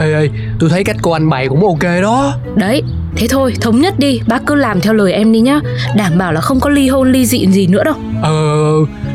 Ê 0.01 0.13
ê, 0.13 0.29
tôi 0.61 0.71
thấy 0.71 0.85
cách 0.85 0.97
cô 1.03 1.11
anh 1.11 1.31
bày 1.31 1.49
cũng 1.49 1.67
ok 1.67 2.03
đó. 2.03 2.35
Đấy, 2.55 2.83
thế 3.17 3.27
thôi, 3.29 3.55
thống 3.61 3.81
nhất 3.81 3.99
đi. 3.99 4.21
Bác 4.27 4.47
cứ 4.47 4.55
làm 4.55 4.81
theo 4.81 4.93
lời 4.93 5.13
em 5.13 5.33
đi 5.33 5.41
nhá. 5.41 5.61
Đảm 5.97 6.19
bảo 6.19 6.33
là 6.33 6.41
không 6.41 6.61
có 6.61 6.71
ly 6.71 6.89
hôn 6.89 7.13
ly 7.13 7.27
dị 7.27 7.47
gì 7.47 7.67
nữa 7.67 7.85
đâu. 7.85 7.95
Ờ, 8.23 8.33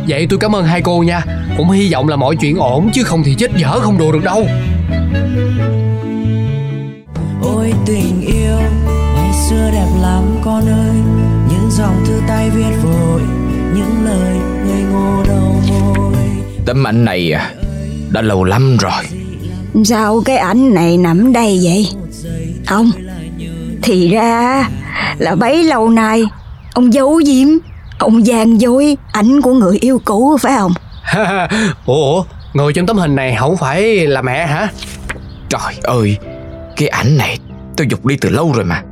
vậy 0.08 0.28
tôi 0.30 0.40
cảm 0.40 0.56
ơn 0.56 0.66
hai 0.66 0.82
cô 0.82 1.04
nha. 1.04 1.22
Cũng 1.58 1.70
hy 1.70 1.94
vọng 1.94 2.10
là 2.10 2.16
mọi 2.16 2.36
chuyện 2.36 2.58
ổn 2.58 2.90
Chứ 2.94 3.04
không 3.04 3.24
thì 3.24 3.36
chết 3.38 3.52
dở 3.58 3.80
không 3.80 3.98
đùa 3.98 4.12
được 4.12 4.24
đâu. 4.24 4.48
Ôi 7.44 7.74
tình 7.86 8.22
yêu 8.22 8.81
xưa 9.52 9.72
đẹp 9.72 9.88
lắm 10.02 10.24
con 10.44 10.70
ơi. 10.70 10.96
Những 11.50 11.72
dòng 11.72 12.04
thư 12.06 12.22
tay 12.28 12.50
viết 12.50 12.76
vội 12.84 13.22
những 13.74 14.06
lời 14.06 14.38
ngây 14.66 14.82
ngô 14.82 15.24
đầu 15.28 15.62
môi. 15.70 16.14
Tấm 16.66 16.88
ảnh 16.88 17.06
này 17.06 17.32
à 17.32 17.52
Đã 18.10 18.22
lâu 18.22 18.44
lắm 18.44 18.78
rồi. 18.78 19.04
Sao 19.86 20.22
cái 20.26 20.38
ảnh 20.38 20.74
này 20.74 20.98
nằm 20.98 21.34
đây 21.34 21.60
vậy? 21.64 21.88
Ông, 22.68 22.92
thì 23.84 24.10
ra 24.10 24.70
là 25.18 25.36
bấy 25.36 25.64
lâu 25.64 25.90
nay 25.90 26.24
ông 26.74 26.94
giấu 26.94 27.22
giếm, 27.26 27.48
ông 28.00 28.26
gian 28.26 28.62
dối 28.62 28.98
ảnh 29.12 29.42
của 29.42 29.54
người 29.54 29.78
yêu 29.78 30.02
cũ 30.06 30.38
phải 30.42 30.54
không? 30.58 30.74
Ủa 31.86 32.24
Người 32.54 32.74
trong 32.74 32.86
tấm 32.86 32.98
hình 32.98 33.16
này 33.16 33.36
không 33.40 33.58
phải 33.58 34.08
là 34.08 34.22
mẹ 34.22 34.48
hả? 34.48 34.68
Trời 35.50 35.74
ơi 35.84 36.18
Cái 36.76 36.88
ảnh 36.88 37.18
này 37.18 37.38
tôi 37.78 37.88
dục 37.90 38.06
đi 38.06 38.18
từ 38.22 38.30
lâu 38.30 38.52
rồi 38.54 38.66
mà 38.66 38.84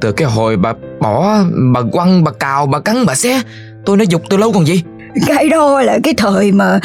từ 0.00 0.12
cái 0.12 0.28
hồi 0.28 0.56
bà 0.56 0.72
bỏ 1.00 1.38
Bà 1.72 1.80
quăng, 1.92 2.24
bà 2.24 2.32
cào, 2.32 2.66
bà 2.66 2.80
cắn, 2.80 3.06
bà 3.06 3.14
xé 3.14 3.42
Tôi 3.86 3.96
đã 3.96 4.04
dục 4.08 4.22
từ 4.30 4.36
lâu 4.36 4.52
còn 4.52 4.66
gì 4.66 4.82
Cái 5.26 5.48
đó 5.48 5.82
là 5.82 5.98
cái 6.02 6.14
thời 6.14 6.52
mà 6.52 6.80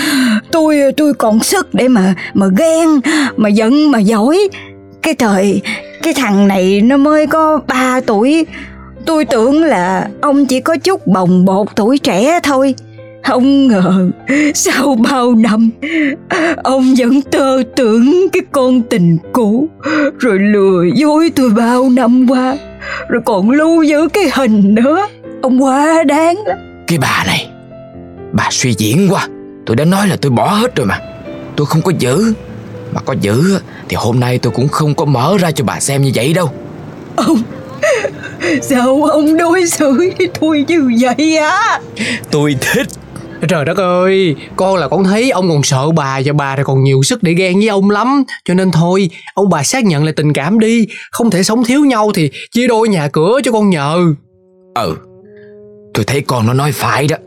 tôi 0.51 0.77
tôi 0.97 1.13
còn 1.13 1.43
sức 1.43 1.73
để 1.73 1.87
mà 1.87 2.13
mà 2.33 2.47
ghen, 2.57 2.87
mà 3.37 3.49
giận, 3.49 3.91
mà 3.91 3.99
giỏi. 3.99 4.49
Cái 5.01 5.13
thời 5.13 5.61
cái 6.03 6.13
thằng 6.13 6.47
này 6.47 6.81
nó 6.81 6.97
mới 6.97 7.27
có 7.27 7.59
3 7.67 8.01
tuổi. 8.05 8.45
Tôi 9.05 9.25
tưởng 9.25 9.63
là 9.63 10.09
ông 10.21 10.45
chỉ 10.45 10.59
có 10.59 10.77
chút 10.77 11.07
bồng 11.07 11.45
bột 11.45 11.67
tuổi 11.75 11.97
trẻ 11.97 12.39
thôi. 12.43 12.75
Không 13.23 13.67
ngờ 13.67 14.11
sau 14.53 14.95
bao 14.95 15.35
năm 15.35 15.69
ông 16.63 16.93
vẫn 16.97 17.21
tơ 17.21 17.63
tưởng 17.75 18.27
cái 18.33 18.41
con 18.51 18.81
tình 18.81 19.17
cũ 19.33 19.67
rồi 20.19 20.39
lừa 20.39 20.83
dối 20.95 21.31
tôi 21.35 21.49
bao 21.49 21.89
năm 21.89 22.25
qua 22.29 22.57
rồi 23.07 23.21
còn 23.25 23.49
lưu 23.49 23.83
giữ 23.83 24.07
cái 24.13 24.23
hình 24.33 24.75
nữa. 24.75 25.07
Ông 25.41 25.63
quá 25.63 26.03
đáng 26.03 26.43
lắm. 26.45 26.57
Cái 26.87 26.97
bà 26.97 27.23
này 27.27 27.49
Bà 28.31 28.47
suy 28.51 28.73
diễn 28.77 29.07
quá. 29.11 29.27
Tôi 29.65 29.75
đã 29.75 29.85
nói 29.85 30.07
là 30.07 30.15
tôi 30.21 30.31
bỏ 30.31 30.53
hết 30.53 30.75
rồi 30.75 30.87
mà. 30.87 30.99
Tôi 31.55 31.67
không 31.67 31.81
có 31.81 31.91
giữ. 31.99 32.33
Mà 32.93 33.01
có 33.01 33.15
giữ 33.21 33.59
thì 33.89 33.95
hôm 33.99 34.19
nay 34.19 34.37
tôi 34.37 34.53
cũng 34.55 34.67
không 34.67 34.95
có 34.95 35.05
mở 35.05 35.37
ra 35.39 35.51
cho 35.51 35.63
bà 35.63 35.79
xem 35.79 36.01
như 36.01 36.11
vậy 36.15 36.33
đâu. 36.33 36.51
Ông 37.15 37.41
Sao 38.61 39.03
ông 39.03 39.37
đối 39.37 39.67
xử 39.67 39.93
với 40.17 40.29
tôi 40.39 40.65
như 40.67 40.91
vậy 41.01 41.37
á? 41.37 41.79
Tôi 42.31 42.55
thích 42.61 42.87
Trời 43.49 43.65
đất 43.65 43.77
ơi 43.77 44.35
Con 44.55 44.75
là 44.75 44.87
con 44.87 45.03
thấy 45.03 45.31
ông 45.31 45.49
còn 45.49 45.63
sợ 45.63 45.91
bà 45.91 46.19
Và 46.25 46.33
bà 46.33 46.55
thì 46.55 46.63
còn 46.65 46.83
nhiều 46.83 47.03
sức 47.03 47.23
để 47.23 47.33
ghen 47.33 47.59
với 47.59 47.67
ông 47.67 47.89
lắm. 47.89 48.23
Cho 48.45 48.53
nên 48.53 48.71
thôi 48.71 49.09
Ông 49.33 49.49
bà 49.49 49.63
xác 49.63 49.83
nhận 49.83 50.03
lại 50.03 50.13
tình 50.13 50.33
cảm 50.33 50.59
đi. 50.59 50.87
Không 51.11 51.29
thể 51.29 51.43
sống 51.43 51.63
thiếu 51.63 51.85
nhau 51.85 52.11
thì 52.13 52.31
chia 52.51 52.67
đôi 52.67 52.89
nhà 52.89 53.07
cửa 53.07 53.39
cho 53.43 53.51
con 53.51 53.69
nhờ. 53.69 53.97
Ừ 54.75 54.95
Tôi 55.93 56.05
thấy 56.05 56.21
con 56.21 56.47
nó 56.47 56.53
nói 56.53 56.71
phải 56.71 57.07
đó. 57.07 57.17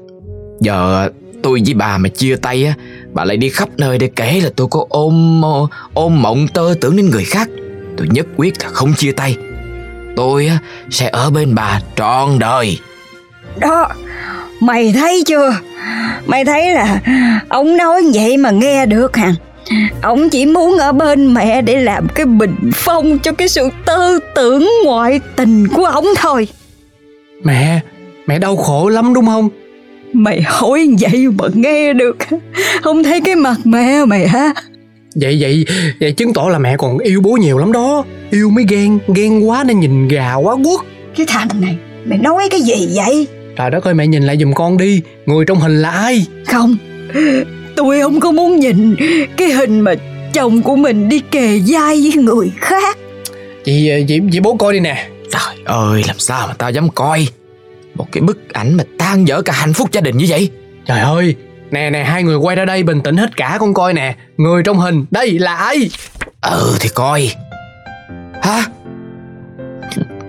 Giờ 0.60 1.08
tôi 1.42 1.62
với 1.64 1.74
bà 1.74 1.98
mà 1.98 2.08
chia 2.08 2.36
tay 2.36 2.64
á 2.64 2.74
Bà 3.12 3.24
lại 3.24 3.36
đi 3.36 3.48
khắp 3.48 3.68
nơi 3.76 3.98
để 3.98 4.10
kể 4.16 4.40
là 4.44 4.50
tôi 4.56 4.66
có 4.70 4.84
ôm 4.88 5.42
ôm 5.94 6.22
mộng 6.22 6.48
tơ 6.48 6.74
tưởng 6.80 6.96
đến 6.96 7.10
người 7.10 7.24
khác. 7.24 7.48
Tôi 7.96 8.06
nhất 8.10 8.26
quyết 8.36 8.62
là 8.62 8.68
không 8.68 8.94
chia 8.94 9.12
tay. 9.12 9.36
Tôi 10.16 10.46
á 10.46 10.58
sẽ 10.90 11.08
ở 11.12 11.30
bên 11.30 11.54
bà 11.54 11.80
trọn 11.96 12.38
đời. 12.38 12.78
Đó 13.60 13.88
Mày 14.60 14.92
thấy 14.92 15.22
chưa? 15.26 15.54
Mày 16.26 16.44
thấy 16.44 16.74
là 16.74 17.00
Ông 17.48 17.76
nói 17.76 18.02
vậy 18.14 18.36
mà 18.36 18.50
nghe 18.50 18.86
được 18.86 19.16
hả? 19.16 19.32
Ông 20.02 20.28
chỉ 20.28 20.46
muốn 20.46 20.78
ở 20.78 20.92
bên 20.92 21.34
mẹ 21.34 21.62
Để 21.62 21.80
làm 21.80 22.08
cái 22.14 22.26
bình 22.26 22.70
phong 22.74 23.18
Cho 23.18 23.32
cái 23.32 23.48
sự 23.48 23.68
tư 23.86 24.18
tưởng 24.34 24.68
ngoại 24.84 25.20
tình 25.36 25.68
của 25.68 25.84
ông 25.84 26.06
thôi. 26.16 26.48
Mẹ 27.44 27.80
Mẹ 28.26 28.38
đau 28.38 28.56
khổ 28.56 28.88
lắm 28.88 29.14
đúng 29.14 29.26
không? 29.26 29.48
Mày 30.12 30.42
hỏi 30.42 30.88
vậy 31.00 31.26
mà 31.38 31.44
nghe 31.54 31.92
được. 31.92 32.16
Không 32.82 33.04
thấy 33.04 33.20
cái 33.20 33.34
mặt 33.34 33.56
mẹ 33.64 34.04
mày 34.04 34.28
hả? 34.28 34.52
Vậy 35.14 35.36
vậy 35.40 35.64
Vậy 36.00 36.12
chứng 36.12 36.32
tỏ 36.32 36.48
là 36.48 36.58
mẹ 36.58 36.76
còn 36.76 36.98
yêu 36.98 37.20
bố 37.20 37.30
nhiều 37.30 37.58
lắm 37.58 37.72
đó. 37.72 38.04
Yêu 38.30 38.50
mới 38.50 38.64
ghen 38.68 38.98
Ghen 39.14 39.40
quá 39.40 39.64
nên 39.64 39.80
nhìn 39.80 40.08
gà 40.08 40.34
quá 40.34 40.56
quất 40.64 40.80
Cái 41.16 41.26
thằng 41.28 41.48
này 41.60 41.76
Mày 42.04 42.18
nói 42.18 42.48
cái 42.50 42.60
gì 42.60 42.88
vậy 42.94 43.26
Trời 43.58 43.70
đất 43.70 43.84
ơi 43.84 43.94
mẹ 43.94 44.06
nhìn 44.06 44.22
lại 44.22 44.36
giùm 44.40 44.52
con 44.52 44.76
đi. 44.76 45.02
Người 45.26 45.44
trong 45.44 45.58
hình 45.58 45.82
là 45.82 45.90
ai? 45.90 46.26
Không 46.46 46.76
Tôi 47.76 48.00
không 48.00 48.20
có 48.20 48.32
muốn 48.32 48.56
nhìn 48.56 48.96
Cái 49.36 49.52
hình 49.52 49.80
mà 49.80 49.94
chồng 50.32 50.62
của 50.62 50.76
mình 50.76 51.08
đi 51.08 51.20
kề 51.30 51.60
vai 51.66 52.00
với 52.02 52.24
người 52.24 52.52
khác. 52.60 52.98
Chị, 53.64 53.90
chị, 54.08 54.20
chị 54.32 54.40
bố 54.40 54.56
coi 54.56 54.72
đi 54.72 54.80
nè. 54.80 55.08
Trời 55.30 55.56
ơi 55.64 56.02
làm 56.06 56.18
sao 56.18 56.46
mà 56.46 56.54
tao 56.58 56.70
dám 56.70 56.88
coi? 56.88 57.28
Một 57.94 58.06
cái 58.12 58.20
bức 58.20 58.52
ảnh 58.52 58.74
mà 58.74 58.84
tan 58.98 59.24
vỡ 59.24 59.42
cả 59.42 59.52
hạnh 59.52 59.72
phúc 59.72 59.88
gia 59.92 60.00
đình 60.00 60.16
như 60.16 60.26
vậy. 60.28 60.50
Trời 60.86 61.00
ơi 61.00 61.34
Nè 61.70 61.90
nè 61.90 62.04
hai 62.04 62.22
người 62.22 62.36
quay 62.36 62.56
ra 62.56 62.64
đây 62.64 62.82
bình 62.82 63.00
tĩnh 63.00 63.16
hết 63.16 63.36
cả 63.36 63.56
con 63.60 63.74
coi 63.74 63.94
nè. 63.94 64.14
Người 64.36 64.62
trong 64.62 64.78
hình 64.78 65.04
đây 65.10 65.38
là 65.38 65.54
ai? 65.54 65.90
Ừ 66.40 66.76
thì 66.80 66.88
coi. 66.94 67.30
Hả? 68.42 68.64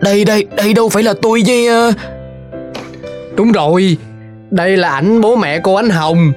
Đây 0.02 0.26
đây 0.26 0.48
đây 0.56 0.74
đâu 0.74 0.90
phải 0.90 1.04
là 1.04 1.14
tôi 1.22 1.44
với 1.48 1.68
ờ, 1.68 1.94
Đúng 3.40 3.52
rồi. 3.52 3.98
Đây 4.52 4.78
là 4.78 4.90
ảnh 4.90 5.22
bố 5.22 5.36
mẹ 5.36 5.60
cô 5.60 5.76
Ánh 5.76 5.90
Hồng. 5.90 6.32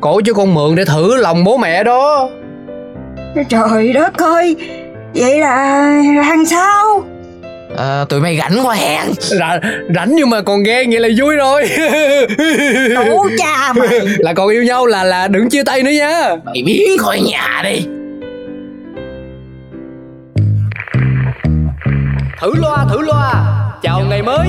Cổ 0.00 0.20
cho 0.24 0.32
con 0.32 0.54
mượn 0.54 0.74
để 0.74 0.84
thử 0.84 1.16
lòng 1.16 1.44
bố 1.44 1.56
mẹ 1.56 1.84
đó. 1.84 2.28
Trời 3.48 3.92
đất 3.92 4.14
ơi 4.16 4.56
Vậy 5.14 5.38
là 5.38 5.52
hàng 6.24 6.46
sao? 6.46 7.04
Ờ, 7.76 8.06
Tụi 8.08 8.20
mày 8.20 8.38
rảnh 8.38 8.66
quá 8.66 8.74
hẹn 8.74 9.00
Rảnh, 9.18 9.60
rảnh 9.94 10.16
nhưng 10.16 10.30
mà 10.30 10.42
còn 10.42 10.62
ghen 10.62 10.90
vậy 10.90 11.00
là 11.00 11.08
vui 11.18 11.36
rồi. 11.36 11.68
Tổ 12.94 13.28
cha 13.38 13.72
mày. 13.72 14.00
Là 14.18 14.32
còn 14.32 14.48
yêu 14.48 14.62
nhau 14.62 14.86
là 14.86 15.04
là 15.04 15.28
đừng 15.28 15.50
chia 15.50 15.62
tay 15.64 15.82
nữa 15.82 15.90
nha. 15.90 16.36
Mày 16.44 16.62
biến 16.66 16.98
khỏi 16.98 17.20
nhà 17.20 17.62
đi. 17.64 17.86
Thử 22.40 22.52
loa 22.54 22.86
thử 22.90 23.00
loa. 23.00 23.32
Chào 23.82 24.00
ngày 24.10 24.22
mới 24.22 24.48